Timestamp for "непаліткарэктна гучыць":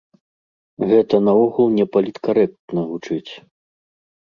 1.77-3.31